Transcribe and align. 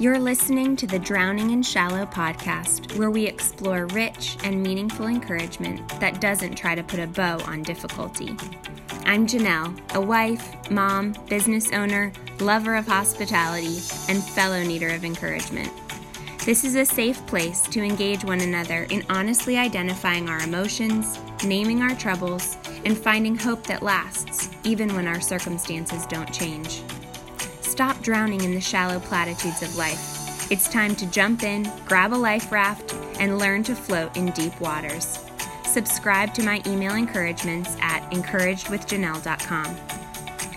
You're 0.00 0.18
listening 0.18 0.74
to 0.76 0.88
the 0.88 0.98
Drowning 0.98 1.52
in 1.52 1.62
Shallow 1.62 2.04
podcast, 2.06 2.98
where 2.98 3.12
we 3.12 3.26
explore 3.26 3.86
rich 3.86 4.36
and 4.42 4.60
meaningful 4.60 5.06
encouragement 5.06 5.88
that 6.00 6.20
doesn't 6.20 6.56
try 6.56 6.74
to 6.74 6.82
put 6.82 6.98
a 6.98 7.06
bow 7.06 7.38
on 7.46 7.62
difficulty. 7.62 8.36
I'm 9.06 9.24
Janelle, 9.24 9.78
a 9.94 10.00
wife, 10.00 10.68
mom, 10.68 11.14
business 11.28 11.72
owner, 11.72 12.12
lover 12.40 12.74
of 12.74 12.88
hospitality, 12.88 13.78
and 14.08 14.20
fellow 14.20 14.64
needer 14.64 14.88
of 14.88 15.04
encouragement. 15.04 15.72
This 16.44 16.64
is 16.64 16.74
a 16.74 16.84
safe 16.84 17.24
place 17.28 17.60
to 17.68 17.80
engage 17.80 18.24
one 18.24 18.40
another 18.40 18.88
in 18.90 19.06
honestly 19.08 19.56
identifying 19.58 20.28
our 20.28 20.40
emotions, 20.40 21.20
naming 21.44 21.82
our 21.82 21.94
troubles, 21.94 22.56
and 22.84 22.98
finding 22.98 23.36
hope 23.36 23.62
that 23.68 23.84
lasts, 23.84 24.50
even 24.64 24.92
when 24.96 25.06
our 25.06 25.20
circumstances 25.20 26.04
don't 26.06 26.34
change. 26.34 26.82
Stop 27.74 28.00
drowning 28.02 28.44
in 28.44 28.54
the 28.54 28.60
shallow 28.60 29.00
platitudes 29.00 29.60
of 29.60 29.76
life. 29.76 30.48
It's 30.48 30.68
time 30.68 30.94
to 30.94 31.06
jump 31.06 31.42
in, 31.42 31.68
grab 31.84 32.12
a 32.12 32.14
life 32.14 32.52
raft, 32.52 32.94
and 33.18 33.36
learn 33.36 33.64
to 33.64 33.74
float 33.74 34.16
in 34.16 34.30
deep 34.30 34.60
waters. 34.60 35.18
Subscribe 35.64 36.32
to 36.34 36.44
my 36.44 36.62
email 36.68 36.94
encouragements 36.94 37.76
at 37.80 38.08
encouragedwithjanelle.com. 38.12 39.76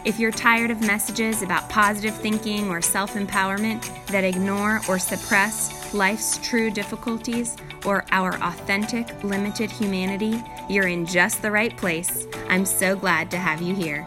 If 0.06 0.20
you're 0.20 0.30
tired 0.30 0.70
of 0.70 0.82
messages 0.82 1.42
about 1.42 1.68
positive 1.70 2.14
thinking 2.14 2.70
or 2.70 2.84
self 2.84 3.16
empowerment 3.16 4.06
that 4.10 4.24
ignore 4.24 4.82
or 4.88 5.00
suppress 5.00 5.92
life's 5.96 6.38
true 6.48 6.70
difficulties 6.70 7.58
or 7.84 8.06
our 8.12 8.36
authentic, 8.44 9.24
limited 9.24 9.72
humanity, 9.72 10.40
you're 10.70 10.88
in 10.88 11.08
just 11.08 11.42
the 11.42 11.50
right 11.50 11.76
place. 11.78 12.28
I'm 12.48 12.64
so 12.64 12.96
glad 12.96 13.32
to 13.32 13.38
have 13.38 13.60
you 13.64 13.74
here. 13.74 14.06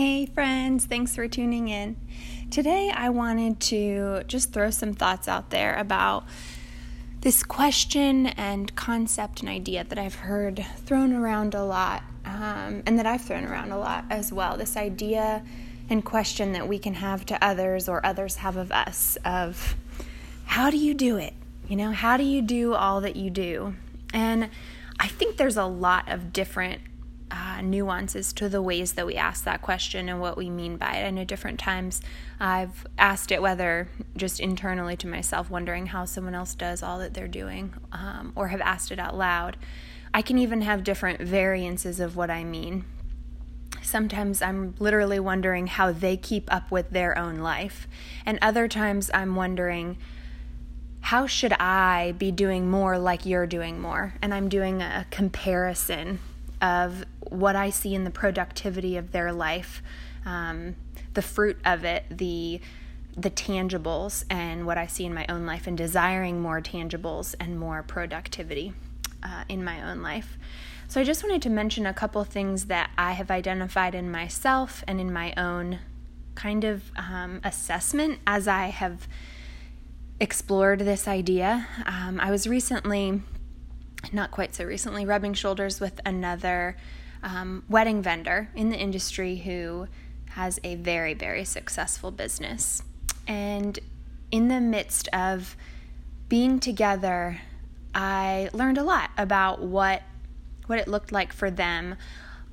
Hey, 0.00 0.26
friends, 0.26 0.86
thanks 0.86 1.16
for 1.16 1.26
tuning 1.26 1.66
in. 1.66 1.96
Today, 2.52 2.88
I 2.94 3.10
wanted 3.10 3.58
to 3.62 4.22
just 4.28 4.52
throw 4.52 4.70
some 4.70 4.94
thoughts 4.94 5.26
out 5.26 5.50
there 5.50 5.74
about 5.74 6.24
this 7.22 7.42
question 7.42 8.26
and 8.26 8.72
concept 8.76 9.40
and 9.40 9.48
idea 9.48 9.82
that 9.82 9.98
I've 9.98 10.14
heard 10.14 10.64
thrown 10.86 11.12
around 11.12 11.56
a 11.56 11.64
lot, 11.64 12.04
um, 12.24 12.84
and 12.86 12.96
that 12.96 13.06
I've 13.06 13.22
thrown 13.22 13.44
around 13.44 13.72
a 13.72 13.76
lot 13.76 14.04
as 14.08 14.32
well. 14.32 14.56
This 14.56 14.76
idea 14.76 15.42
and 15.90 16.04
question 16.04 16.52
that 16.52 16.68
we 16.68 16.78
can 16.78 16.94
have 16.94 17.26
to 17.26 17.44
others 17.44 17.88
or 17.88 18.06
others 18.06 18.36
have 18.36 18.56
of 18.56 18.70
us 18.70 19.18
of 19.24 19.74
how 20.44 20.70
do 20.70 20.76
you 20.76 20.94
do 20.94 21.16
it? 21.16 21.34
You 21.66 21.74
know, 21.74 21.90
how 21.90 22.16
do 22.16 22.22
you 22.22 22.40
do 22.40 22.72
all 22.72 23.00
that 23.00 23.16
you 23.16 23.30
do? 23.30 23.74
And 24.14 24.48
I 25.00 25.08
think 25.08 25.38
there's 25.38 25.56
a 25.56 25.66
lot 25.66 26.08
of 26.08 26.32
different 26.32 26.82
uh, 27.30 27.60
nuances 27.62 28.32
to 28.34 28.48
the 28.48 28.62
ways 28.62 28.92
that 28.94 29.06
we 29.06 29.14
ask 29.14 29.44
that 29.44 29.62
question 29.62 30.08
and 30.08 30.20
what 30.20 30.36
we 30.36 30.48
mean 30.48 30.76
by 30.76 30.96
it. 30.96 31.06
I 31.06 31.10
know 31.10 31.24
different 31.24 31.58
times 31.60 32.00
I've 32.40 32.86
asked 32.98 33.30
it, 33.32 33.42
whether 33.42 33.88
just 34.16 34.40
internally 34.40 34.96
to 34.98 35.06
myself, 35.06 35.50
wondering 35.50 35.86
how 35.86 36.04
someone 36.04 36.34
else 36.34 36.54
does 36.54 36.82
all 36.82 36.98
that 36.98 37.14
they're 37.14 37.28
doing, 37.28 37.74
um, 37.92 38.32
or 38.34 38.48
have 38.48 38.60
asked 38.60 38.90
it 38.90 38.98
out 38.98 39.16
loud. 39.16 39.56
I 40.14 40.22
can 40.22 40.38
even 40.38 40.62
have 40.62 40.84
different 40.84 41.20
variances 41.20 42.00
of 42.00 42.16
what 42.16 42.30
I 42.30 42.44
mean. 42.44 42.84
Sometimes 43.82 44.42
I'm 44.42 44.74
literally 44.78 45.20
wondering 45.20 45.66
how 45.66 45.92
they 45.92 46.16
keep 46.16 46.52
up 46.52 46.70
with 46.70 46.90
their 46.90 47.16
own 47.16 47.38
life, 47.38 47.86
and 48.24 48.38
other 48.40 48.68
times 48.68 49.10
I'm 49.12 49.36
wondering, 49.36 49.98
how 51.00 51.26
should 51.26 51.52
I 51.54 52.14
be 52.18 52.30
doing 52.30 52.70
more 52.70 52.98
like 52.98 53.24
you're 53.24 53.46
doing 53.46 53.80
more? 53.80 54.14
And 54.20 54.34
I'm 54.34 54.48
doing 54.48 54.82
a 54.82 55.06
comparison 55.10 56.18
of 56.60 57.04
what 57.20 57.56
I 57.56 57.70
see 57.70 57.94
in 57.94 58.04
the 58.04 58.10
productivity 58.10 58.96
of 58.96 59.12
their 59.12 59.32
life, 59.32 59.82
um, 60.24 60.76
the 61.14 61.22
fruit 61.22 61.58
of 61.64 61.84
it, 61.84 62.04
the 62.10 62.60
the 63.16 63.30
tangibles, 63.30 64.24
and 64.30 64.64
what 64.64 64.78
I 64.78 64.86
see 64.86 65.04
in 65.04 65.12
my 65.12 65.26
own 65.28 65.44
life, 65.44 65.66
and 65.66 65.76
desiring 65.76 66.40
more 66.40 66.60
tangibles 66.60 67.34
and 67.40 67.58
more 67.58 67.82
productivity 67.82 68.72
uh, 69.24 69.42
in 69.48 69.64
my 69.64 69.82
own 69.82 70.02
life. 70.02 70.38
So 70.86 71.00
I 71.00 71.04
just 71.04 71.24
wanted 71.24 71.42
to 71.42 71.50
mention 71.50 71.84
a 71.84 71.92
couple 71.92 72.22
things 72.24 72.66
that 72.66 72.90
I 72.96 73.12
have 73.12 73.30
identified 73.30 73.94
in 73.94 74.10
myself 74.10 74.84
and 74.86 75.00
in 75.00 75.12
my 75.12 75.34
own 75.36 75.80
kind 76.34 76.64
of 76.64 76.92
um, 76.96 77.40
assessment 77.42 78.20
as 78.26 78.46
I 78.46 78.68
have 78.68 79.08
explored 80.20 80.80
this 80.80 81.08
idea. 81.08 81.66
Um, 81.84 82.20
I 82.20 82.30
was 82.30 82.46
recently 82.46 83.22
not 84.12 84.30
quite 84.30 84.54
so 84.54 84.64
recently, 84.64 85.04
rubbing 85.04 85.34
shoulders 85.34 85.80
with 85.80 86.00
another 86.06 86.76
um, 87.22 87.64
wedding 87.68 88.02
vendor 88.02 88.48
in 88.54 88.70
the 88.70 88.76
industry 88.76 89.36
who 89.36 89.88
has 90.30 90.60
a 90.62 90.76
very, 90.76 91.14
very 91.14 91.44
successful 91.44 92.10
business. 92.10 92.82
And 93.26 93.78
in 94.30 94.48
the 94.48 94.60
midst 94.60 95.08
of 95.12 95.56
being 96.28 96.60
together, 96.60 97.40
I 97.94 98.50
learned 98.52 98.78
a 98.78 98.84
lot 98.84 99.10
about 99.16 99.60
what 99.60 100.02
what 100.66 100.78
it 100.78 100.86
looked 100.86 101.10
like 101.10 101.32
for 101.32 101.50
them 101.50 101.96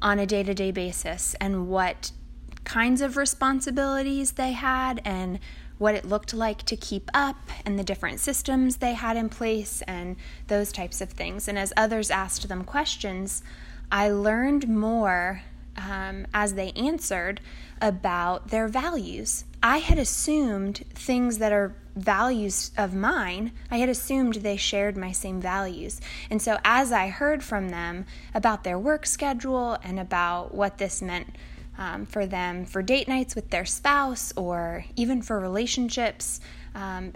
on 0.01 0.19
a 0.19 0.25
day-to-day 0.25 0.71
basis 0.71 1.35
and 1.41 1.67
what 1.67 2.11
kinds 2.65 3.01
of 3.01 3.15
responsibilities 3.15 4.33
they 4.33 4.51
had 4.51 5.01
and 5.05 5.39
what 5.77 5.95
it 5.95 6.05
looked 6.05 6.33
like 6.33 6.63
to 6.63 6.75
keep 6.75 7.09
up 7.13 7.35
and 7.65 7.77
the 7.77 7.83
different 7.83 8.19
systems 8.19 8.77
they 8.77 8.93
had 8.93 9.17
in 9.17 9.29
place 9.29 9.81
and 9.87 10.15
those 10.47 10.71
types 10.71 11.01
of 11.01 11.09
things. 11.09 11.47
And 11.47 11.59
as 11.59 11.73
others 11.75 12.09
asked 12.09 12.47
them 12.47 12.63
questions, 12.63 13.43
I 13.91 14.09
learned 14.09 14.67
more 14.67 15.43
um, 15.77 16.25
as 16.33 16.53
they 16.53 16.71
answered 16.71 17.41
about 17.81 18.49
their 18.49 18.67
values. 18.67 19.43
I 19.61 19.79
had 19.79 19.97
assumed 19.97 20.85
things 20.93 21.37
that 21.39 21.51
are 21.51 21.75
values 21.95 22.71
of 22.77 22.93
mine, 22.93 23.51
I 23.71 23.77
had 23.77 23.89
assumed 23.89 24.35
they 24.35 24.57
shared 24.57 24.97
my 24.97 25.11
same 25.11 25.39
values. 25.39 26.01
And 26.29 26.41
so 26.41 26.57
as 26.65 26.91
I 26.91 27.07
heard 27.07 27.43
from 27.43 27.69
them 27.69 28.05
about 28.33 28.63
their 28.63 28.77
work 28.77 29.05
schedule 29.05 29.77
and 29.81 29.99
about 29.99 30.53
what 30.53 30.77
this 30.77 31.01
meant 31.01 31.35
um, 31.77 32.05
for 32.05 32.25
them 32.25 32.65
for 32.65 32.81
date 32.81 33.07
nights 33.07 33.35
with 33.35 33.49
their 33.49 33.65
spouse 33.65 34.33
or 34.35 34.85
even 34.95 35.21
for 35.21 35.39
relationships, 35.39 36.39
um, 36.73 37.13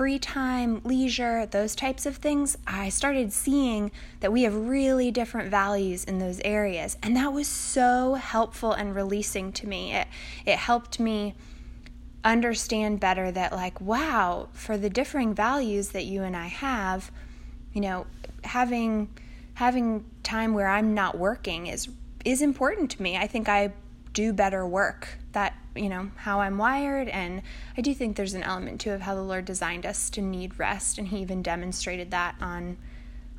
free 0.00 0.18
time, 0.18 0.80
leisure, 0.82 1.44
those 1.44 1.74
types 1.74 2.06
of 2.06 2.16
things, 2.16 2.56
I 2.66 2.88
started 2.88 3.32
seeing 3.32 3.90
that 4.20 4.32
we 4.32 4.44
have 4.44 4.54
really 4.54 5.10
different 5.10 5.50
values 5.50 6.04
in 6.04 6.18
those 6.18 6.40
areas. 6.40 6.96
And 7.02 7.14
that 7.16 7.32
was 7.32 7.46
so 7.46 8.14
helpful 8.14 8.72
and 8.72 8.94
releasing 8.94 9.52
to 9.52 9.66
me. 9.66 9.92
It, 9.92 10.08
it 10.46 10.56
helped 10.56 11.00
me 11.00 11.34
understand 12.24 13.00
better 13.00 13.30
that, 13.30 13.52
like, 13.52 13.78
wow, 13.80 14.48
for 14.52 14.78
the 14.78 14.88
differing 14.88 15.34
values 15.34 15.90
that 15.90 16.04
you 16.04 16.22
and 16.22 16.36
I 16.36 16.46
have, 16.46 17.10
you 17.74 17.80
know, 17.80 18.06
having 18.44 19.08
having 19.54 20.06
time 20.22 20.54
where 20.54 20.68
I'm 20.68 20.94
not 20.94 21.18
working 21.18 21.66
is 21.66 21.88
is 22.24 22.42
important 22.42 22.90
to 22.92 23.02
me. 23.02 23.16
I 23.16 23.26
think 23.26 23.48
I 23.48 23.72
do 24.12 24.32
better 24.32 24.66
work 24.66 25.18
that 25.32 25.54
you 25.76 25.88
know 25.88 26.10
how 26.16 26.40
i'm 26.40 26.58
wired 26.58 27.06
and 27.10 27.42
i 27.78 27.80
do 27.80 27.94
think 27.94 28.16
there's 28.16 28.34
an 28.34 28.42
element 28.42 28.80
too 28.80 28.90
of 28.90 29.02
how 29.02 29.14
the 29.14 29.22
lord 29.22 29.44
designed 29.44 29.86
us 29.86 30.10
to 30.10 30.20
need 30.20 30.58
rest 30.58 30.98
and 30.98 31.06
he 31.06 31.18
even 31.18 31.42
demonstrated 31.42 32.10
that 32.10 32.34
on 32.40 32.76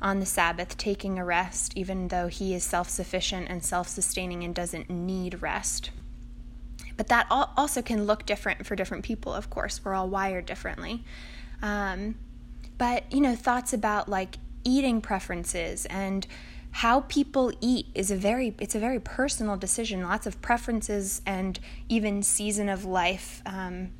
on 0.02 0.18
the 0.18 0.26
sabbath 0.26 0.76
taking 0.76 1.18
a 1.18 1.24
rest 1.24 1.72
even 1.76 2.08
though 2.08 2.26
he 2.26 2.54
is 2.54 2.64
self-sufficient 2.64 3.48
and 3.48 3.64
self-sustaining 3.64 4.42
and 4.42 4.52
doesn't 4.54 4.90
need 4.90 5.40
rest. 5.40 5.90
But 6.96 7.06
that 7.08 7.26
also 7.30 7.80
can 7.80 8.04
look 8.04 8.26
different 8.26 8.66
for 8.66 8.74
different 8.74 9.04
people 9.04 9.32
of 9.32 9.48
course. 9.48 9.82
We're 9.82 9.94
all 9.94 10.08
wired 10.08 10.44
differently. 10.44 11.04
Um, 11.62 12.16
but 12.76 13.10
you 13.12 13.20
know 13.20 13.36
thoughts 13.36 13.72
about 13.72 14.08
like 14.08 14.38
eating 14.64 15.00
preferences 15.00 15.86
and 15.86 16.26
how 16.72 17.00
people 17.02 17.52
eat 17.60 17.86
is 17.94 18.10
a 18.10 18.16
very 18.16 18.54
it's 18.58 18.74
a 18.74 18.80
very 18.80 19.00
personal 19.00 19.56
decision. 19.56 20.02
Lots 20.02 20.26
of 20.26 20.40
preferences 20.42 21.22
and 21.26 21.58
even 21.88 22.22
season 22.22 22.68
of 22.68 22.84
life 22.84 23.42
um, 23.46 23.90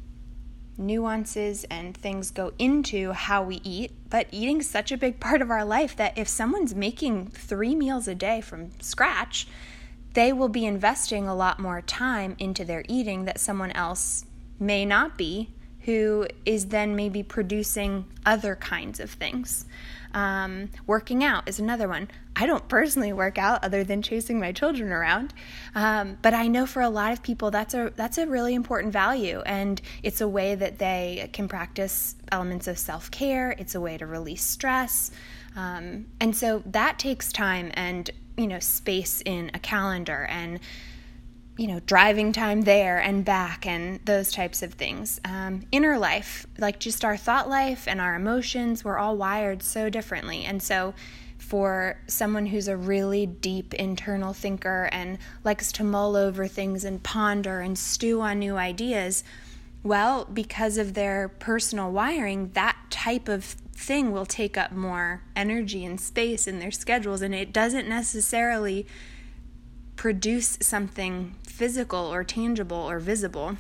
nuances 0.77 1.65
and 1.65 1.97
things 1.97 2.31
go 2.31 2.53
into 2.59 3.13
how 3.13 3.43
we 3.43 3.61
eat. 3.63 3.93
But 4.09 4.27
eating's 4.31 4.69
such 4.69 4.91
a 4.91 4.97
big 4.97 5.21
part 5.21 5.43
of 5.43 5.51
our 5.51 5.65
life 5.65 5.97
that 5.97 6.17
if 6.17 6.29
someone's 6.29 6.75
making 6.75 7.29
three 7.29 7.75
meals 7.75 8.09
a 8.09 8.15
day 8.15 8.41
from 8.41 8.71
scratch 8.81 9.47
they 10.15 10.33
will 10.33 10.49
be 10.49 10.67
investing 10.67 11.27
a 11.27 11.35
lot 11.35 11.59
more 11.59 11.81
time 11.81 12.37
into 12.39 12.65
their 12.65 12.85
eating 12.89 13.25
that 13.25 13.41
someone 13.41 13.71
else 13.73 14.25
may 14.59 14.85
not 14.85 15.17
be 15.17 15.49
who 15.85 16.27
is 16.45 16.67
then 16.67 16.97
maybe 16.97 17.23
producing 17.23 18.05
other 18.25 18.57
kinds 18.57 19.01
of 19.01 19.11
things. 19.11 19.67
Um, 20.15 20.69
working 20.87 21.25
out 21.25 21.49
is 21.49 21.59
another 21.59 21.89
one. 21.89 22.11
I 22.37 22.47
don't 22.47 22.67
personally 22.69 23.13
work 23.13 23.39
out 23.39 23.65
other 23.65 23.83
than 23.85 24.03
chasing 24.03 24.39
my 24.39 24.53
children 24.53 24.93
around, 24.93 25.33
um, 25.75 26.19
but 26.23 26.35
I 26.35 26.49
know 26.49 26.67
for 26.67 26.83
a 26.83 26.89
lot 26.89 27.13
of 27.13 27.23
people 27.23 27.51
that's 27.51 27.75
a 27.75 27.93
that's 27.97 28.19
a 28.19 28.27
really 28.27 28.55
important 28.55 28.93
value, 28.93 29.43
and 29.45 29.81
it's 30.03 30.21
a 30.21 30.29
way 30.29 30.55
that 30.55 30.79
they 30.79 31.31
can 31.33 31.49
practice 31.49 32.15
elements 32.31 32.69
of 32.69 32.79
self 32.79 33.11
care. 33.11 33.55
It's 33.59 33.75
a 33.75 33.81
way 33.81 33.99
to 33.99 34.07
release 34.07 34.45
stress, 34.45 35.11
um, 35.57 36.07
and 36.21 36.35
so 36.35 36.63
that 36.67 36.99
takes 36.99 37.33
time 37.33 37.71
and 37.75 38.11
you 38.37 38.47
know 38.47 38.59
space 38.61 39.23
in 39.25 39.51
a 39.55 39.59
calendar. 39.59 40.27
And 40.31 40.61
you 41.63 41.69
know, 41.69 41.79
driving 41.87 42.33
time 42.33 42.63
there 42.63 42.99
and 42.99 43.25
back 43.25 43.65
and 43.65 44.01
those 44.05 44.33
types 44.33 44.65
of 44.65 44.75
things. 44.75 45.21
Um, 45.25 45.65
inner 45.71 45.97
life, 45.97 46.45
like 46.59 46.81
just 46.81 47.05
our 47.05 47.17
thought 47.17 47.49
life 47.49 47.87
and 47.87 48.01
our 48.01 48.17
emotions, 48.17 48.85
we're 48.85 48.99
all 48.99 49.17
wired 49.17 49.63
so 49.63 49.89
differently. 49.89 50.45
And 50.45 50.61
so, 50.61 50.93
for 51.39 52.01
someone 52.09 52.47
who's 52.47 52.67
a 52.67 52.77
really 52.77 53.27
deep 53.27 53.75
internal 53.75 54.33
thinker 54.33 54.89
and 54.91 55.19
likes 55.45 55.71
to 55.73 55.85
mull 55.85 56.17
over 56.17 56.49
things 56.49 56.85
and 56.85 57.01
ponder 57.01 57.61
and 57.61 57.79
stew 57.79 58.21
on 58.21 58.41
new 58.41 58.57
ideas, 58.57 59.23
well, 59.85 60.25
because 60.25 60.79
of 60.79 60.95
their 60.95 61.29
personal 61.29 61.93
wiring, 61.93 62.51
that 62.55 62.77
type 62.91 63.29
of 63.29 63.45
thing 63.45 64.11
will 64.11 64.27
take 64.27 64.59
up 64.59 64.73
more 64.73 65.23
energy 65.37 65.85
and 65.85 66.01
space 66.01 66.49
in 66.49 66.59
their 66.59 66.73
schedules, 66.73 67.23
and 67.23 67.37
it 67.37 67.53
doesn't 67.53 67.89
necessarily 67.89 68.85
produce 69.97 70.59
something 70.61 71.35
physical 71.47 72.13
or 72.13 72.25
tangible 72.25 72.77
or 72.77 72.99
visible. 72.99 73.57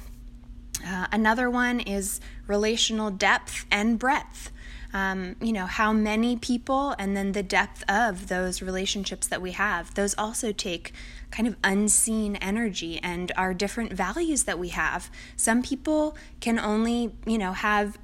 Uh, 0.85 1.07
another 1.13 1.49
one 1.49 1.81
is 1.81 2.21
relational 2.47 3.11
depth 3.11 3.67
and 3.71 3.99
breadth. 3.99 4.51
Um, 4.95 5.37
you 5.41 5.55
know, 5.55 5.65
how 5.65 5.93
many 5.93 6.37
people 6.37 6.95
and 6.99 7.17
then 7.17 7.33
the 7.33 7.43
depth 7.43 7.83
of 7.89 8.29
those 8.29 8.61
relationships 8.61 9.27
that 9.29 9.41
we 9.41 9.53
have. 9.53 9.95
Those 9.95 10.15
also 10.19 10.53
take 10.53 10.93
kind 11.31 11.49
of 11.49 11.57
unseen 11.65 12.37
energy 12.37 13.01
and 13.03 13.33
our 13.37 13.55
different 13.55 13.95
values 13.95 14.45
that 14.45 14.59
we 14.59 14.69
have. 14.69 15.11
Some 15.35 15.63
people 15.63 16.15
can 16.41 16.59
only, 16.59 17.15
you 17.25 17.39
know, 17.39 17.53
have 17.53 17.97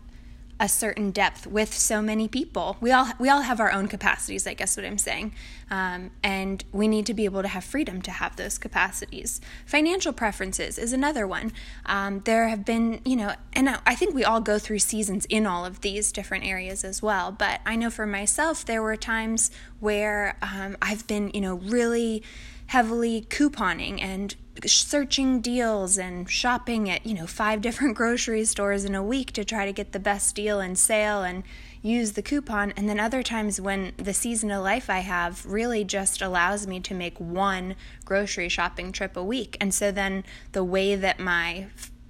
a 0.60 0.68
certain 0.68 1.10
depth 1.10 1.46
with 1.46 1.72
so 1.72 2.02
many 2.02 2.26
people. 2.26 2.76
We 2.80 2.90
all 2.90 3.08
we 3.18 3.28
all 3.28 3.42
have 3.42 3.60
our 3.60 3.70
own 3.70 3.88
capacities, 3.88 4.46
I 4.46 4.54
guess 4.54 4.76
what 4.76 4.84
I'm 4.84 4.98
saying, 4.98 5.34
um, 5.70 6.10
and 6.22 6.64
we 6.72 6.88
need 6.88 7.06
to 7.06 7.14
be 7.14 7.24
able 7.24 7.42
to 7.42 7.48
have 7.48 7.64
freedom 7.64 8.02
to 8.02 8.10
have 8.10 8.36
those 8.36 8.58
capacities. 8.58 9.40
Financial 9.66 10.12
preferences 10.12 10.78
is 10.78 10.92
another 10.92 11.26
one. 11.26 11.52
Um, 11.86 12.20
there 12.24 12.48
have 12.48 12.64
been, 12.64 13.00
you 13.04 13.16
know, 13.16 13.34
and 13.52 13.68
I 13.86 13.94
think 13.94 14.14
we 14.14 14.24
all 14.24 14.40
go 14.40 14.58
through 14.58 14.80
seasons 14.80 15.26
in 15.26 15.46
all 15.46 15.64
of 15.64 15.80
these 15.80 16.10
different 16.12 16.44
areas 16.44 16.84
as 16.84 17.02
well. 17.02 17.30
But 17.30 17.60
I 17.64 17.76
know 17.76 17.90
for 17.90 18.06
myself, 18.06 18.64
there 18.64 18.82
were 18.82 18.96
times 18.96 19.50
where 19.80 20.36
um, 20.42 20.76
I've 20.82 21.06
been, 21.06 21.30
you 21.32 21.40
know, 21.40 21.54
really 21.54 22.22
heavily 22.68 23.22
couponing 23.30 24.00
and 24.00 24.34
searching 24.66 25.40
deals 25.40 25.98
and 25.98 26.28
shopping 26.28 26.90
at, 26.90 27.06
you 27.06 27.14
know, 27.14 27.26
five 27.26 27.60
different 27.68 27.96
grocery 27.96 28.44
stores 28.44 28.84
in 28.84 28.94
a 28.94 29.02
week 29.02 29.32
to 29.32 29.44
try 29.44 29.64
to 29.64 29.72
get 29.72 29.92
the 29.92 30.00
best 30.00 30.34
deal 30.34 30.60
and 30.60 30.78
sale 30.78 31.22
and 31.22 31.44
use 31.82 32.12
the 32.12 32.22
coupon. 32.22 32.72
And 32.76 32.88
then 32.88 32.98
other 32.98 33.22
times 33.22 33.60
when 33.60 33.92
the 33.96 34.14
season 34.14 34.50
of 34.50 34.62
life 34.62 34.90
I 34.90 35.00
have 35.00 35.46
really 35.46 35.84
just 35.84 36.20
allows 36.20 36.66
me 36.66 36.80
to 36.80 36.94
make 36.94 37.18
one 37.18 37.76
grocery 38.04 38.48
shopping 38.48 38.92
trip 38.92 39.16
a 39.16 39.22
week. 39.22 39.56
And 39.60 39.72
so 39.72 39.92
then 39.92 40.24
the 40.52 40.64
way 40.64 40.96
that 40.96 41.20
my 41.20 41.68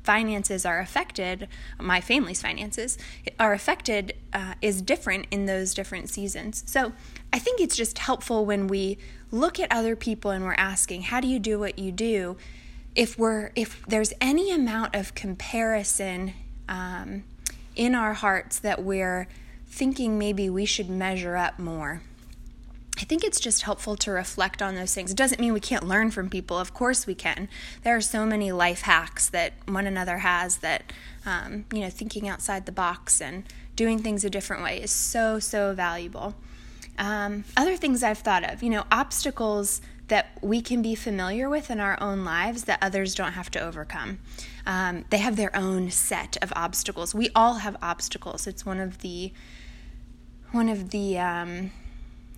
finances 0.09 0.65
are 0.65 0.81
affected, 0.81 1.47
my 1.79 2.01
family's 2.01 2.41
finances 2.41 2.97
are 3.39 3.53
affected, 3.53 4.15
uh, 4.33 4.55
is 4.63 4.81
different 4.81 5.27
in 5.31 5.45
those 5.45 5.75
different 5.75 6.09
seasons. 6.09 6.65
So 6.67 6.95
I 7.31 7.39
think 7.39 7.61
it's 7.61 7.77
just 7.77 7.99
helpful 7.99 8.47
when 8.47 8.69
we 8.69 8.97
look 9.31 9.61
at 9.61 9.71
other 9.71 9.97
people 9.97 10.31
and 10.31 10.45
we're 10.45 10.55
asking, 10.55 11.03
how 11.03 11.21
do 11.21 11.29
you 11.29 11.39
do 11.39 11.59
what 11.59 11.79
you 11.79 11.93
do? 11.93 12.37
If 12.95 13.19
we're 13.19 13.53
if 13.55 13.85
there's 13.87 14.13
any 14.21 14.51
amount 14.51 14.95
of 14.95 15.15
comparison 15.15 16.33
um, 16.69 17.25
in 17.77 17.95
our 17.95 18.15
hearts 18.15 18.59
that 18.59 18.83
we're 18.83 19.29
thinking 19.67 20.19
maybe 20.19 20.51
we 20.51 20.65
should 20.65 20.91
measure 20.91 21.37
up 21.37 21.59
more. 21.59 22.03
I 22.99 23.05
think 23.05 23.23
it's 23.23 23.39
just 23.39 23.63
helpful 23.63 23.95
to 23.97 24.11
reflect 24.11 24.61
on 24.61 24.75
those 24.75 24.93
things. 24.93 25.13
It 25.13 25.17
doesn't 25.17 25.41
mean 25.41 25.53
we 25.53 25.61
can't 25.61 25.87
learn 25.87 26.11
from 26.11 26.29
people. 26.29 26.59
Of 26.59 26.75
course 26.75 27.07
we 27.07 27.15
can. 27.15 27.49
There 27.85 27.95
are 27.95 28.01
so 28.01 28.27
many 28.27 28.51
life 28.51 28.81
hacks 28.81 29.29
that 29.29 29.53
one 29.67 29.87
another 29.87 30.19
has 30.19 30.59
that, 30.59 30.93
um, 31.25 31.65
you 31.73 31.79
know, 31.81 31.91
thinking 31.91 32.29
outside 32.29 32.67
the 32.67 32.73
box 32.73 33.21
and 33.21 33.45
doing 33.77 34.01
things 34.01 34.25
a 34.25 34.31
different 34.31 34.65
way 34.65 34.83
is 34.83 34.91
so, 34.91 35.39
so 35.39 35.73
valuable. 35.75 36.35
Um, 36.99 37.45
other 37.57 37.77
things 37.77 38.03
I've 38.03 38.19
thought 38.19 38.53
of, 38.53 38.63
you 38.63 38.71
know, 38.71 38.85
obstacles 38.91 39.81
that 40.09 40.39
we 40.41 40.61
can 40.61 40.83
be 40.83 40.95
familiar 40.95 41.49
with 41.49 41.71
in 41.71 41.81
our 41.81 42.01
own 42.03 42.25
lives 42.25 42.65
that 42.65 42.79
others 42.83 43.15
don't 43.15 43.33
have 43.33 43.51
to 43.53 43.61
overcome. 43.61 44.19
Um, 44.67 45.05
they 45.11 45.19
have 45.19 45.37
their 45.37 45.55
own 45.55 45.91
set 45.91 46.37
of 46.43 46.53
obstacles. 46.57 47.15
We 47.15 47.31
all 47.35 47.55
have 47.55 47.77
obstacles. 47.81 48.47
It's 48.47 48.67
one 48.67 48.81
of 48.81 48.99
the 48.99 49.33
one 50.51 50.71
of 50.71 50.91
the 50.91 51.19
um, 51.19 51.73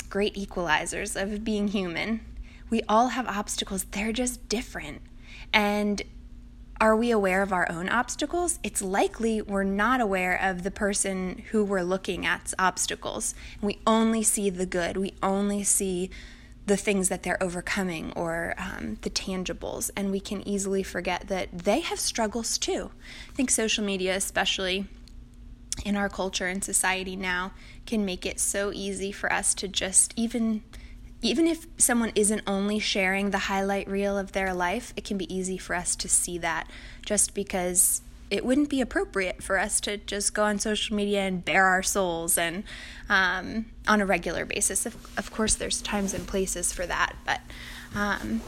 great 0.08 0.34
equalizers 0.34 1.20
of 1.20 1.44
being 1.44 1.68
human. 1.68 2.20
We 2.68 2.82
all 2.88 3.08
have 3.08 3.26
obstacles. 3.28 3.84
They're 3.84 4.12
just 4.12 4.48
different, 4.48 5.02
and 5.52 6.02
are 6.80 6.96
we 6.96 7.10
aware 7.10 7.42
of 7.42 7.52
our 7.52 7.70
own 7.70 7.88
obstacles? 7.90 8.58
It's 8.62 8.80
likely 8.80 9.42
we're 9.42 9.64
not 9.64 10.00
aware 10.00 10.40
of 10.40 10.62
the 10.62 10.70
person 10.70 11.42
who 11.50 11.62
we're 11.62 11.82
looking 11.82 12.24
at's 12.24 12.54
obstacles. 12.58 13.34
We 13.60 13.80
only 13.86 14.22
see 14.22 14.48
the 14.48 14.64
good, 14.64 14.96
we 14.96 15.14
only 15.22 15.62
see 15.62 16.10
the 16.66 16.78
things 16.78 17.08
that 17.08 17.22
they're 17.22 17.42
overcoming 17.42 18.12
or 18.14 18.54
um, 18.56 18.96
the 19.02 19.10
tangibles, 19.10 19.90
and 19.96 20.10
we 20.10 20.20
can 20.20 20.46
easily 20.46 20.82
forget 20.82 21.28
that 21.28 21.48
they 21.52 21.80
have 21.80 22.00
struggles 22.00 22.56
too. 22.56 22.90
I 23.28 23.34
think 23.34 23.50
social 23.50 23.84
media, 23.84 24.14
especially 24.16 24.86
in 25.84 25.96
our 25.96 26.08
culture 26.08 26.46
and 26.46 26.62
society 26.62 27.16
now, 27.16 27.52
can 27.86 28.04
make 28.04 28.24
it 28.24 28.40
so 28.40 28.72
easy 28.72 29.12
for 29.12 29.32
us 29.32 29.54
to 29.56 29.68
just 29.68 30.14
even 30.16 30.62
even 31.22 31.46
if 31.46 31.66
someone 31.76 32.12
isn't 32.14 32.42
only 32.46 32.78
sharing 32.78 33.30
the 33.30 33.38
highlight 33.38 33.88
reel 33.88 34.16
of 34.16 34.32
their 34.32 34.54
life, 34.54 34.92
it 34.96 35.04
can 35.04 35.18
be 35.18 35.32
easy 35.34 35.58
for 35.58 35.74
us 35.74 35.94
to 35.96 36.08
see 36.08 36.38
that 36.38 36.68
just 37.04 37.34
because 37.34 38.00
it 38.30 38.44
wouldn't 38.44 38.70
be 38.70 38.80
appropriate 38.80 39.42
for 39.42 39.58
us 39.58 39.80
to 39.80 39.96
just 39.98 40.32
go 40.34 40.44
on 40.44 40.58
social 40.58 40.96
media 40.96 41.20
and 41.20 41.44
bare 41.44 41.66
our 41.66 41.82
souls 41.82 42.38
and 42.38 42.62
um, 43.08 43.66
on 43.88 44.00
a 44.00 44.06
regular 44.06 44.44
basis. 44.44 44.86
Of, 44.86 44.96
of 45.18 45.30
course, 45.32 45.56
there's 45.56 45.82
times 45.82 46.14
and 46.14 46.26
places 46.26 46.72
for 46.72 46.86
that, 46.86 47.16
but 47.26 47.40
um, 47.94 48.40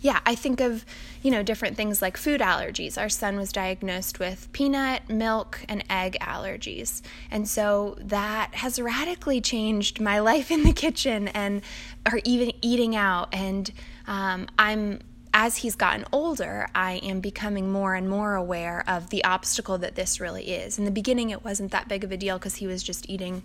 yeah, 0.00 0.20
I 0.26 0.34
think 0.34 0.60
of, 0.60 0.84
you 1.24 1.30
know, 1.30 1.42
different 1.42 1.74
things 1.74 2.02
like 2.02 2.18
food 2.18 2.42
allergies. 2.42 3.00
Our 3.00 3.08
son 3.08 3.36
was 3.36 3.50
diagnosed 3.50 4.18
with 4.18 4.52
peanut, 4.52 5.08
milk, 5.08 5.64
and 5.70 5.82
egg 5.88 6.18
allergies. 6.20 7.00
And 7.30 7.48
so 7.48 7.96
that 7.98 8.54
has 8.56 8.78
radically 8.78 9.40
changed 9.40 10.02
my 10.02 10.18
life 10.30 10.50
in 10.50 10.64
the 10.64 10.74
kitchen 10.74 11.28
and 11.28 11.62
or 12.06 12.20
even 12.24 12.52
eating 12.60 12.94
out. 12.94 13.30
And 13.32 13.72
um, 14.06 14.48
I'm 14.58 15.00
as 15.32 15.56
he's 15.56 15.74
gotten 15.74 16.04
older, 16.12 16.68
I 16.74 16.96
am 16.96 17.20
becoming 17.20 17.72
more 17.72 17.94
and 17.94 18.08
more 18.08 18.34
aware 18.34 18.84
of 18.86 19.08
the 19.08 19.24
obstacle 19.24 19.78
that 19.78 19.94
this 19.94 20.20
really 20.20 20.52
is. 20.52 20.78
In 20.78 20.84
the 20.84 20.90
beginning, 20.90 21.30
it 21.30 21.42
wasn't 21.42 21.72
that 21.72 21.88
big 21.88 22.04
of 22.04 22.12
a 22.12 22.18
deal 22.18 22.38
because 22.38 22.56
he 22.56 22.66
was 22.66 22.82
just 22.82 23.08
eating, 23.08 23.42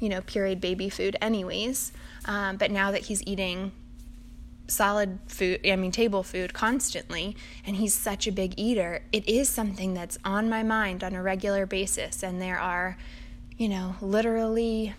you 0.00 0.08
know, 0.08 0.22
pureed 0.22 0.60
baby 0.60 0.88
food, 0.88 1.14
anyways. 1.20 1.92
Um, 2.24 2.56
but 2.56 2.70
now 2.70 2.90
that 2.90 3.02
he's 3.02 3.22
eating 3.24 3.70
solid 4.68 5.18
food, 5.26 5.60
I 5.66 5.74
mean, 5.76 5.90
table 5.90 6.22
food 6.22 6.54
constantly, 6.54 7.36
and 7.66 7.76
he's 7.76 7.94
such 7.94 8.26
a 8.26 8.32
big 8.32 8.54
eater, 8.56 9.02
it 9.12 9.28
is 9.28 9.48
something 9.48 9.94
that's 9.94 10.18
on 10.24 10.48
my 10.48 10.62
mind 10.62 11.02
on 11.02 11.14
a 11.14 11.22
regular 11.22 11.66
basis. 11.66 12.22
And 12.22 12.40
there 12.40 12.58
are, 12.58 12.96
you 13.56 13.68
know, 13.68 13.96
literally 14.00 14.94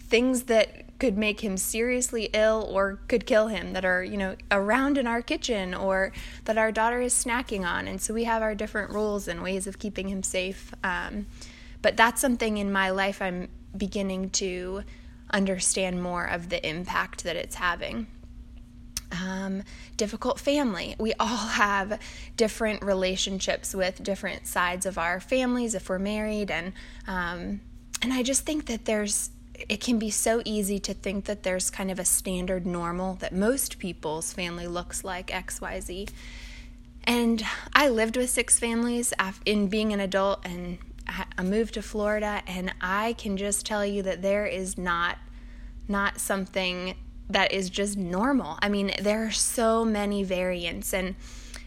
things 0.00 0.44
that 0.44 0.84
could 0.98 1.16
make 1.16 1.40
him 1.40 1.56
seriously 1.56 2.28
ill 2.32 2.68
or 2.68 2.98
could 3.06 3.24
kill 3.24 3.46
him 3.46 3.72
that 3.72 3.84
are, 3.84 4.02
you 4.02 4.16
know, 4.16 4.34
around 4.50 4.98
in 4.98 5.06
our 5.06 5.22
kitchen 5.22 5.72
or 5.72 6.12
that 6.44 6.58
our 6.58 6.72
daughter 6.72 7.00
is 7.00 7.14
snacking 7.14 7.64
on. 7.64 7.86
And 7.86 8.00
so 8.00 8.12
we 8.12 8.24
have 8.24 8.42
our 8.42 8.54
different 8.54 8.90
rules 8.90 9.28
and 9.28 9.42
ways 9.42 9.68
of 9.68 9.78
keeping 9.78 10.08
him 10.08 10.24
safe. 10.24 10.74
Um, 10.82 11.26
but 11.82 11.96
that's 11.96 12.20
something 12.20 12.58
in 12.58 12.72
my 12.72 12.90
life 12.90 13.22
I'm 13.22 13.48
beginning 13.76 14.30
to 14.30 14.82
understand 15.30 16.02
more 16.02 16.24
of 16.24 16.48
the 16.48 16.66
impact 16.68 17.22
that 17.22 17.36
it's 17.36 17.54
having 17.54 18.08
um, 19.12 19.62
difficult 19.96 20.38
family. 20.38 20.94
We 20.98 21.14
all 21.14 21.26
have 21.36 22.00
different 22.36 22.82
relationships 22.82 23.74
with 23.74 24.02
different 24.02 24.46
sides 24.46 24.86
of 24.86 24.98
our 24.98 25.20
families 25.20 25.74
if 25.74 25.88
we're 25.88 25.98
married, 25.98 26.50
and 26.50 26.72
um, 27.06 27.60
and 28.02 28.12
I 28.12 28.22
just 28.22 28.44
think 28.44 28.66
that 28.66 28.84
there's 28.84 29.30
it 29.68 29.80
can 29.80 29.98
be 29.98 30.10
so 30.10 30.40
easy 30.44 30.78
to 30.78 30.94
think 30.94 31.24
that 31.24 31.42
there's 31.42 31.68
kind 31.68 31.90
of 31.90 31.98
a 31.98 32.04
standard 32.04 32.64
normal 32.64 33.14
that 33.14 33.32
most 33.32 33.78
people's 33.80 34.32
family 34.32 34.66
looks 34.68 35.02
like 35.02 35.34
X 35.34 35.60
Y 35.60 35.80
Z. 35.80 36.08
And 37.04 37.42
I 37.72 37.88
lived 37.88 38.16
with 38.16 38.28
six 38.28 38.58
families 38.58 39.14
in 39.46 39.68
being 39.68 39.92
an 39.92 40.00
adult, 40.00 40.44
and 40.44 40.78
I 41.38 41.42
moved 41.42 41.74
to 41.74 41.82
Florida, 41.82 42.42
and 42.46 42.74
I 42.80 43.14
can 43.14 43.36
just 43.36 43.64
tell 43.64 43.84
you 43.84 44.02
that 44.02 44.22
there 44.22 44.46
is 44.46 44.76
not 44.76 45.18
not 45.90 46.20
something 46.20 46.94
that 47.30 47.52
is 47.52 47.70
just 47.70 47.96
normal. 47.96 48.58
I 48.62 48.68
mean, 48.68 48.92
there 49.00 49.26
are 49.26 49.30
so 49.30 49.84
many 49.84 50.22
variants, 50.24 50.92
and 50.94 51.14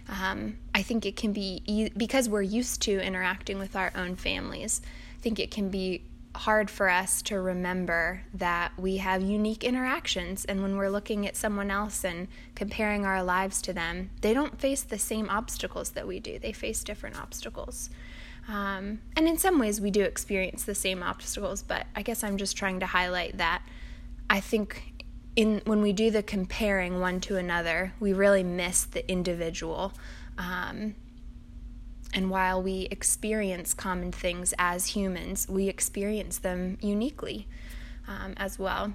um, 0.09 0.57
I 0.73 0.81
think 0.81 1.05
it 1.05 1.15
can 1.15 1.33
be 1.33 1.61
e- 1.65 1.91
because 1.95 2.27
we're 2.27 2.41
used 2.41 2.81
to 2.83 2.99
interacting 2.99 3.59
with 3.59 3.75
our 3.75 3.91
own 3.95 4.15
families. 4.15 4.81
I 5.17 5.21
think 5.21 5.39
it 5.39 5.51
can 5.51 5.69
be 5.69 6.03
hard 6.33 6.69
for 6.69 6.89
us 6.89 7.21
to 7.21 7.39
remember 7.39 8.21
that 8.33 8.71
we 8.77 8.97
have 8.97 9.21
unique 9.21 9.63
interactions. 9.63 10.45
And 10.45 10.61
when 10.61 10.77
we're 10.77 10.89
looking 10.89 11.27
at 11.27 11.35
someone 11.35 11.69
else 11.69 12.03
and 12.05 12.27
comparing 12.55 13.05
our 13.05 13.21
lives 13.21 13.61
to 13.63 13.73
them, 13.73 14.11
they 14.21 14.33
don't 14.33 14.59
face 14.59 14.81
the 14.81 14.97
same 14.97 15.29
obstacles 15.29 15.91
that 15.91 16.07
we 16.07 16.19
do, 16.19 16.39
they 16.39 16.53
face 16.53 16.83
different 16.83 17.19
obstacles. 17.19 17.89
Um, 18.47 19.01
and 19.15 19.27
in 19.27 19.37
some 19.37 19.59
ways, 19.59 19.79
we 19.79 19.91
do 19.91 20.01
experience 20.01 20.63
the 20.63 20.73
same 20.73 21.03
obstacles, 21.03 21.61
but 21.61 21.85
I 21.95 22.01
guess 22.01 22.23
I'm 22.23 22.37
just 22.37 22.57
trying 22.57 22.79
to 22.79 22.87
highlight 22.87 23.37
that 23.37 23.61
I 24.29 24.39
think 24.39 24.90
in 25.35 25.61
when 25.65 25.81
we 25.81 25.93
do 25.93 26.11
the 26.11 26.23
comparing 26.23 26.99
one 26.99 27.19
to 27.21 27.37
another, 27.37 27.93
we 27.99 28.13
really 28.13 28.43
miss 28.43 28.83
the 28.83 29.09
individual. 29.09 29.93
Um, 30.37 30.95
and 32.13 32.29
while 32.29 32.61
we 32.61 32.87
experience 32.91 33.73
common 33.73 34.11
things 34.11 34.53
as 34.59 34.87
humans, 34.87 35.47
we 35.47 35.69
experience 35.69 36.39
them 36.39 36.77
uniquely 36.81 37.47
um, 38.07 38.33
as 38.37 38.59
well. 38.59 38.93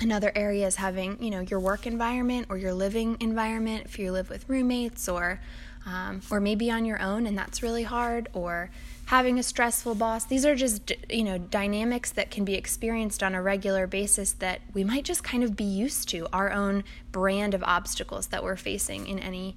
Another 0.00 0.32
area 0.34 0.66
is 0.66 0.76
having, 0.76 1.22
you 1.22 1.30
know, 1.30 1.40
your 1.40 1.60
work 1.60 1.86
environment 1.86 2.46
or 2.48 2.56
your 2.56 2.72
living 2.72 3.18
environment. 3.20 3.84
If 3.84 3.98
you 3.98 4.10
live 4.10 4.30
with 4.30 4.48
roommates 4.48 5.08
or, 5.08 5.40
um, 5.86 6.22
or 6.30 6.40
maybe 6.40 6.70
on 6.70 6.84
your 6.84 7.00
own, 7.00 7.26
and 7.26 7.36
that's 7.36 7.62
really 7.62 7.82
hard. 7.82 8.28
Or 8.32 8.70
having 9.06 9.38
a 9.38 9.42
stressful 9.42 9.94
boss. 9.94 10.24
These 10.24 10.46
are 10.46 10.54
just, 10.54 10.92
you 11.10 11.24
know, 11.24 11.36
dynamics 11.36 12.10
that 12.12 12.30
can 12.30 12.44
be 12.44 12.54
experienced 12.54 13.22
on 13.22 13.34
a 13.34 13.42
regular 13.42 13.86
basis 13.86 14.32
that 14.32 14.60
we 14.72 14.84
might 14.84 15.04
just 15.04 15.22
kind 15.22 15.44
of 15.44 15.54
be 15.56 15.64
used 15.64 16.08
to. 16.10 16.26
Our 16.32 16.50
own 16.50 16.84
brand 17.10 17.52
of 17.52 17.62
obstacles 17.64 18.28
that 18.28 18.42
we're 18.42 18.56
facing 18.56 19.06
in 19.06 19.18
any 19.18 19.56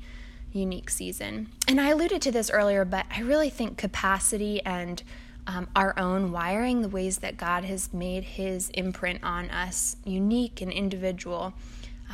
unique 0.51 0.89
season. 0.89 1.47
And 1.67 1.79
I 1.79 1.89
alluded 1.89 2.21
to 2.23 2.31
this 2.31 2.49
earlier, 2.49 2.85
but 2.85 3.05
I 3.15 3.21
really 3.21 3.49
think 3.49 3.77
capacity 3.77 4.61
and 4.65 5.01
um, 5.47 5.67
our 5.75 5.97
own 5.97 6.31
wiring, 6.31 6.81
the 6.81 6.89
ways 6.89 7.19
that 7.19 7.37
God 7.37 7.65
has 7.65 7.93
made 7.93 8.23
his 8.23 8.69
imprint 8.71 9.23
on 9.23 9.49
us 9.49 9.95
unique 10.03 10.59
and 10.61 10.71
individual. 10.71 11.53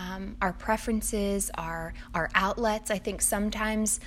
Um, 0.02 0.36
our 0.42 0.54
preferences, 0.54 1.52
our 1.56 1.94
our 2.16 2.30
outlets. 2.34 2.90
I 2.90 2.98
think 2.98 3.22
sometimes 3.22 4.00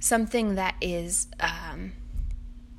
something 0.00 0.54
that 0.54 0.76
is 0.80 1.28
um, 1.40 1.92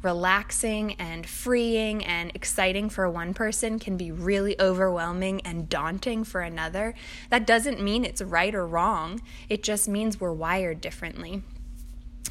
relaxing 0.01 0.93
and 0.93 1.27
freeing 1.27 2.03
and 2.05 2.31
exciting 2.33 2.89
for 2.89 3.09
one 3.09 3.33
person 3.33 3.79
can 3.79 3.97
be 3.97 4.11
really 4.11 4.59
overwhelming 4.59 5.41
and 5.41 5.67
daunting 5.67 6.23
for 6.23 6.41
another. 6.41 6.95
That 7.29 7.45
doesn't 7.45 7.81
mean 7.81 8.05
it's 8.05 8.21
right 8.21 8.55
or 8.55 8.65
wrong, 8.65 9.21
it 9.49 9.63
just 9.63 9.87
means 9.87 10.19
we're 10.19 10.33
wired 10.33 10.81
differently. 10.81 11.43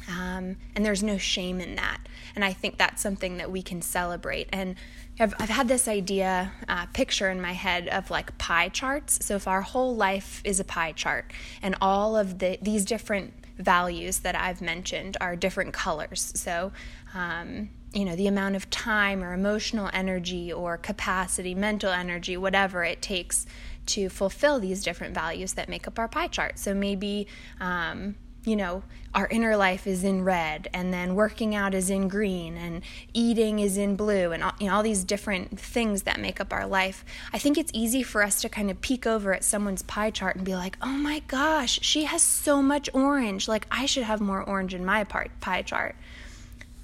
Um, 0.07 0.57
and 0.75 0.85
there's 0.85 1.03
no 1.03 1.17
shame 1.17 1.61
in 1.61 1.75
that. 1.75 1.99
And 2.35 2.43
I 2.43 2.53
think 2.53 2.77
that's 2.77 3.01
something 3.01 3.37
that 3.37 3.51
we 3.51 3.61
can 3.61 3.81
celebrate. 3.81 4.49
And 4.51 4.75
I've, 5.19 5.33
I've 5.39 5.49
had 5.49 5.67
this 5.67 5.87
idea, 5.87 6.51
uh, 6.67 6.85
picture 6.87 7.29
in 7.29 7.41
my 7.41 7.53
head 7.53 7.87
of 7.89 8.09
like 8.09 8.37
pie 8.37 8.69
charts. 8.69 9.23
So 9.25 9.35
if 9.35 9.47
our 9.47 9.61
whole 9.61 9.95
life 9.95 10.41
is 10.43 10.59
a 10.59 10.63
pie 10.63 10.93
chart 10.93 11.31
and 11.61 11.75
all 11.81 12.15
of 12.15 12.39
the, 12.39 12.57
these 12.61 12.85
different 12.85 13.33
values 13.57 14.19
that 14.19 14.35
I've 14.35 14.61
mentioned 14.61 15.17
are 15.19 15.35
different 15.35 15.73
colors. 15.73 16.31
So, 16.35 16.71
um, 17.13 17.69
you 17.93 18.05
know, 18.05 18.15
the 18.15 18.27
amount 18.27 18.55
of 18.55 18.69
time 18.69 19.23
or 19.23 19.33
emotional 19.33 19.89
energy 19.93 20.51
or 20.53 20.77
capacity, 20.77 21.53
mental 21.53 21.91
energy, 21.91 22.37
whatever 22.37 22.83
it 22.83 23.01
takes 23.01 23.45
to 23.87 24.07
fulfill 24.09 24.59
these 24.59 24.83
different 24.83 25.13
values 25.13 25.53
that 25.53 25.67
make 25.67 25.87
up 25.87 25.99
our 25.99 26.07
pie 26.07 26.27
chart. 26.27 26.57
So 26.57 26.73
maybe, 26.73 27.27
um, 27.59 28.15
you 28.49 28.55
know, 28.55 28.81
our 29.13 29.27
inner 29.27 29.55
life 29.55 29.85
is 29.85 30.03
in 30.03 30.23
red, 30.23 30.67
and 30.73 30.91
then 30.91 31.13
working 31.13 31.53
out 31.53 31.75
is 31.75 31.91
in 31.91 32.07
green, 32.07 32.57
and 32.57 32.81
eating 33.13 33.59
is 33.59 33.77
in 33.77 33.95
blue, 33.95 34.31
and 34.31 34.43
all, 34.43 34.53
you 34.59 34.67
know, 34.67 34.75
all 34.75 34.83
these 34.83 35.03
different 35.03 35.59
things 35.59 36.03
that 36.03 36.19
make 36.19 36.41
up 36.41 36.51
our 36.51 36.65
life. 36.65 37.05
I 37.31 37.37
think 37.37 37.57
it's 37.57 37.71
easy 37.75 38.01
for 38.01 38.23
us 38.23 38.41
to 38.41 38.49
kind 38.49 38.71
of 38.71 38.81
peek 38.81 39.05
over 39.05 39.33
at 39.33 39.43
someone's 39.43 39.83
pie 39.83 40.09
chart 40.09 40.35
and 40.35 40.43
be 40.43 40.55
like, 40.55 40.77
oh 40.81 40.87
my 40.87 41.19
gosh, 41.27 41.79
she 41.83 42.05
has 42.05 42.23
so 42.23 42.61
much 42.61 42.89
orange. 42.93 43.47
Like, 43.47 43.67
I 43.69 43.85
should 43.85 44.03
have 44.03 44.19
more 44.19 44.41
orange 44.41 44.73
in 44.73 44.83
my 44.83 45.03
part 45.03 45.29
pie 45.39 45.61
chart. 45.61 45.95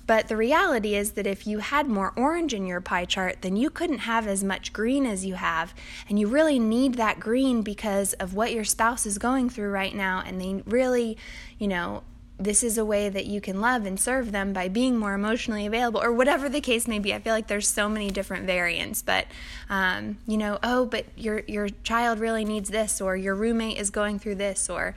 But 0.07 0.27
the 0.27 0.37
reality 0.37 0.95
is 0.95 1.13
that 1.13 1.27
if 1.27 1.47
you 1.47 1.59
had 1.59 1.87
more 1.87 2.13
orange 2.15 2.53
in 2.53 2.65
your 2.65 2.81
pie 2.81 3.05
chart, 3.05 3.37
then 3.41 3.55
you 3.55 3.69
couldn't 3.69 3.99
have 3.99 4.27
as 4.27 4.43
much 4.43 4.73
green 4.73 5.05
as 5.05 5.25
you 5.25 5.35
have. 5.35 5.73
And 6.07 6.19
you 6.19 6.27
really 6.27 6.59
need 6.59 6.95
that 6.95 7.19
green 7.19 7.61
because 7.61 8.13
of 8.13 8.33
what 8.33 8.53
your 8.53 8.63
spouse 8.63 9.05
is 9.05 9.17
going 9.17 9.49
through 9.49 9.69
right 9.69 9.95
now. 9.95 10.21
And 10.25 10.39
they 10.39 10.61
really, 10.65 11.17
you 11.57 11.67
know, 11.67 12.03
this 12.37 12.63
is 12.63 12.77
a 12.77 12.83
way 12.83 13.07
that 13.07 13.25
you 13.25 13.39
can 13.39 13.61
love 13.61 13.85
and 13.85 13.99
serve 13.99 14.31
them 14.31 14.51
by 14.51 14.67
being 14.67 14.97
more 14.97 15.13
emotionally 15.13 15.65
available 15.65 16.01
or 16.01 16.11
whatever 16.11 16.49
the 16.49 16.59
case 16.59 16.85
may 16.87 16.99
be 16.99 17.13
i 17.13 17.19
feel 17.19 17.33
like 17.33 17.47
there's 17.47 17.67
so 17.67 17.87
many 17.87 18.09
different 18.11 18.45
variants 18.45 19.01
but 19.01 19.25
um, 19.69 20.17
you 20.27 20.37
know 20.37 20.59
oh 20.61 20.85
but 20.85 21.05
your 21.15 21.43
your 21.47 21.69
child 21.83 22.19
really 22.19 22.43
needs 22.43 22.69
this 22.69 22.99
or 22.99 23.15
your 23.15 23.35
roommate 23.35 23.77
is 23.77 23.89
going 23.89 24.19
through 24.19 24.35
this 24.35 24.69
or 24.69 24.95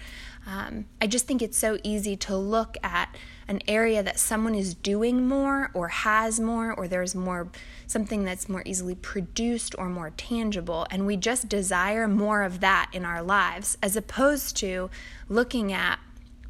um, 0.48 0.86
i 1.00 1.06
just 1.06 1.26
think 1.26 1.40
it's 1.42 1.58
so 1.58 1.78
easy 1.84 2.16
to 2.16 2.36
look 2.36 2.76
at 2.82 3.14
an 3.46 3.60
area 3.68 4.02
that 4.02 4.18
someone 4.18 4.54
is 4.54 4.74
doing 4.74 5.26
more 5.26 5.70
or 5.72 5.88
has 5.88 6.40
more 6.40 6.72
or 6.72 6.88
there's 6.88 7.14
more 7.14 7.48
something 7.86 8.24
that's 8.24 8.48
more 8.48 8.62
easily 8.66 8.94
produced 8.94 9.74
or 9.78 9.88
more 9.88 10.10
tangible 10.16 10.86
and 10.90 11.06
we 11.06 11.16
just 11.16 11.48
desire 11.48 12.08
more 12.08 12.42
of 12.42 12.60
that 12.60 12.90
in 12.92 13.04
our 13.04 13.22
lives 13.22 13.78
as 13.82 13.96
opposed 13.96 14.56
to 14.56 14.90
looking 15.28 15.72
at 15.72 15.98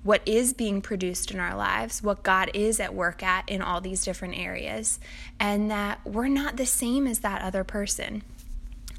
what 0.02 0.22
is 0.24 0.52
being 0.52 0.80
produced 0.80 1.30
in 1.32 1.40
our 1.40 1.54
lives, 1.54 2.02
what 2.02 2.22
God 2.22 2.50
is 2.54 2.80
at 2.80 2.94
work 2.94 3.22
at 3.22 3.48
in 3.48 3.60
all 3.60 3.80
these 3.80 4.04
different 4.04 4.38
areas, 4.38 4.98
and 5.38 5.70
that 5.70 6.00
we're 6.06 6.28
not 6.28 6.56
the 6.56 6.64
same 6.64 7.06
as 7.06 7.18
that 7.18 7.42
other 7.42 7.64
person. 7.64 8.22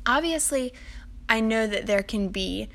Obviously, 0.06 0.74
I 1.28 1.40
know 1.40 1.68
that 1.68 1.86
there 1.86 2.04
can 2.04 2.30
be 2.30 2.70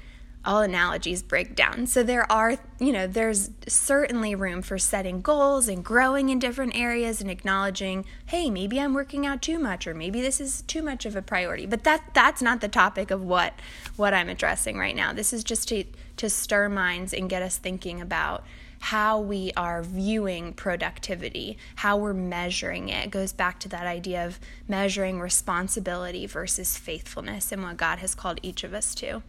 all 0.44 0.60
analogies 0.60 1.22
break 1.22 1.54
down. 1.54 1.86
So 1.86 2.02
there 2.02 2.30
are, 2.30 2.56
you 2.78 2.92
know, 2.92 3.06
there's 3.06 3.50
certainly 3.66 4.34
room 4.34 4.62
for 4.62 4.78
setting 4.78 5.20
goals 5.20 5.68
and 5.68 5.84
growing 5.84 6.28
in 6.28 6.38
different 6.38 6.76
areas 6.76 7.20
and 7.20 7.30
acknowledging, 7.30 8.04
hey, 8.26 8.50
maybe 8.50 8.80
I'm 8.80 8.94
working 8.94 9.26
out 9.26 9.42
too 9.42 9.58
much 9.58 9.86
or 9.86 9.94
maybe 9.94 10.20
this 10.20 10.40
is 10.40 10.62
too 10.62 10.82
much 10.82 11.06
of 11.06 11.16
a 11.16 11.22
priority. 11.22 11.66
But 11.66 11.84
that 11.84 12.12
that's 12.12 12.42
not 12.42 12.60
the 12.60 12.68
topic 12.68 13.10
of 13.10 13.22
what 13.22 13.54
what 13.96 14.12
I'm 14.12 14.28
addressing 14.28 14.78
right 14.78 14.96
now. 14.96 15.12
This 15.12 15.32
is 15.32 15.44
just 15.44 15.68
to 15.68 15.84
to 16.16 16.30
stir 16.30 16.68
minds 16.68 17.12
and 17.12 17.30
get 17.30 17.42
us 17.42 17.56
thinking 17.56 18.00
about 18.00 18.44
how 18.84 19.18
we 19.18 19.50
are 19.56 19.82
viewing 19.82 20.52
productivity, 20.52 21.56
how 21.76 21.96
we're 21.96 22.12
measuring 22.12 22.90
it. 22.90 23.06
it. 23.06 23.10
goes 23.10 23.32
back 23.32 23.58
to 23.58 23.68
that 23.70 23.86
idea 23.86 24.26
of 24.26 24.38
measuring 24.68 25.18
responsibility 25.18 26.26
versus 26.26 26.76
faithfulness 26.76 27.50
and 27.50 27.62
what 27.62 27.78
God 27.78 28.00
has 28.00 28.14
called 28.14 28.38
each 28.42 28.62
of 28.62 28.74
us 28.74 28.94
to. 28.96 29.22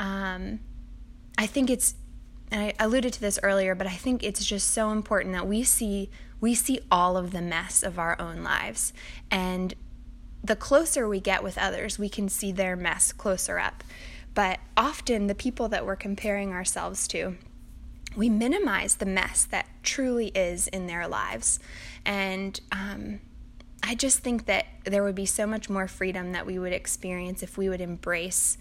Um, 0.00 0.58
I 1.38 1.46
think 1.46 1.70
it's, 1.70 1.94
and 2.50 2.60
I 2.62 2.72
alluded 2.84 3.12
to 3.12 3.20
this 3.20 3.38
earlier, 3.44 3.76
but 3.76 3.86
I 3.86 3.94
think 3.94 4.24
it's 4.24 4.44
just 4.44 4.72
so 4.72 4.90
important 4.90 5.34
that 5.34 5.46
we 5.46 5.62
see 5.62 6.10
we 6.40 6.54
see 6.54 6.80
all 6.90 7.18
of 7.18 7.32
the 7.32 7.42
mess 7.42 7.82
of 7.82 7.98
our 7.98 8.18
own 8.18 8.42
lives, 8.42 8.94
and 9.30 9.74
the 10.42 10.56
closer 10.56 11.06
we 11.06 11.20
get 11.20 11.42
with 11.42 11.58
others, 11.58 11.98
we 11.98 12.08
can 12.08 12.30
see 12.30 12.50
their 12.50 12.76
mess 12.76 13.12
closer 13.12 13.58
up. 13.58 13.84
But 14.32 14.58
often, 14.74 15.26
the 15.26 15.34
people 15.34 15.68
that 15.68 15.84
we're 15.84 15.96
comparing 15.96 16.52
ourselves 16.52 17.06
to, 17.08 17.36
we 18.16 18.30
minimize 18.30 18.96
the 18.96 19.06
mess 19.06 19.44
that 19.50 19.66
truly 19.82 20.28
is 20.28 20.66
in 20.68 20.86
their 20.86 21.06
lives. 21.06 21.60
And 22.06 22.58
um, 22.72 23.20
I 23.82 23.94
just 23.94 24.20
think 24.20 24.46
that 24.46 24.64
there 24.84 25.02
would 25.02 25.14
be 25.14 25.26
so 25.26 25.46
much 25.46 25.68
more 25.68 25.88
freedom 25.88 26.32
that 26.32 26.46
we 26.46 26.58
would 26.58 26.72
experience 26.72 27.42
if 27.42 27.58
we 27.58 27.68
would 27.68 27.82
embrace 27.82 28.56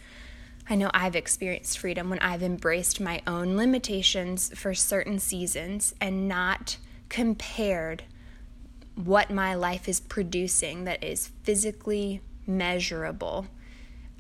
I 0.70 0.76
know 0.76 0.92
I've 0.94 1.16
experienced 1.16 1.80
freedom 1.80 2.12
when 2.12 2.20
I've 2.20 2.44
embraced 2.44 3.02
my 3.02 3.24
own 3.26 3.58
limitations 3.58 4.52
for 4.56 4.76
certain 4.76 5.18
seasons 5.18 5.96
and 6.00 6.28
not 6.28 6.78
compared 7.10 8.04
what 8.94 9.32
my 9.32 9.56
life 9.56 9.90
is 9.90 10.00
producing 10.00 10.84
that 10.84 11.04
is 11.04 11.32
physically 11.44 12.22
measurable 12.46 13.48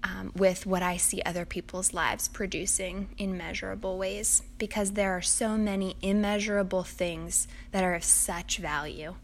um, 0.03 0.31
with 0.35 0.65
what 0.65 0.81
I 0.81 0.97
see 0.97 1.21
other 1.23 1.45
people's 1.45 1.93
lives 1.93 2.27
producing 2.27 3.09
in 3.17 3.37
measurable 3.37 3.97
ways 3.97 4.41
because 4.57 4.93
there 4.93 5.11
are 5.11 5.21
so 5.21 5.57
many 5.57 5.97
immeasurable 6.01 6.83
things 6.83 7.47
that 7.71 7.83
are 7.83 7.93
of 7.93 8.03
such 8.03 8.57
value. 8.57 9.15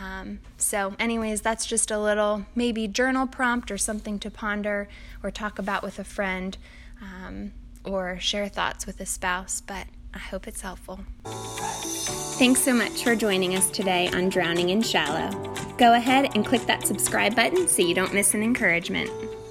Um, 0.00 0.40
so, 0.56 0.94
anyways, 0.98 1.40
that's 1.40 1.66
just 1.66 1.90
a 1.90 1.98
little 1.98 2.46
maybe 2.54 2.88
journal 2.88 3.26
prompt 3.26 3.70
or 3.70 3.78
something 3.78 4.18
to 4.20 4.30
ponder 4.30 4.88
or 5.22 5.30
talk 5.30 5.58
about 5.58 5.82
with 5.82 5.98
a 5.98 6.04
friend 6.04 6.56
um, 7.00 7.52
or 7.84 8.18
share 8.20 8.48
thoughts 8.48 8.86
with 8.86 9.00
a 9.00 9.06
spouse, 9.06 9.60
but 9.60 9.86
I 10.14 10.18
hope 10.18 10.46
it's 10.46 10.60
helpful. 10.60 11.00
Thanks 11.24 12.60
so 12.60 12.72
much 12.72 13.02
for 13.02 13.16
joining 13.16 13.56
us 13.56 13.70
today 13.70 14.08
on 14.12 14.28
Drowning 14.28 14.70
in 14.70 14.82
Shallow. 14.82 15.30
Go 15.76 15.94
ahead 15.94 16.34
and 16.34 16.46
click 16.46 16.62
that 16.66 16.86
subscribe 16.86 17.34
button 17.34 17.68
so 17.68 17.82
you 17.82 17.94
don't 17.94 18.14
miss 18.14 18.34
an 18.34 18.42
encouragement. 18.42 19.10